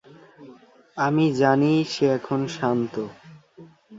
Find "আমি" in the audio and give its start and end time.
0.97-1.25